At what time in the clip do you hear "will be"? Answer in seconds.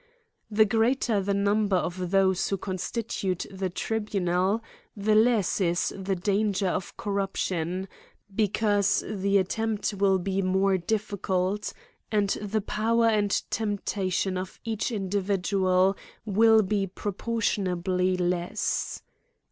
9.93-10.41, 16.25-16.87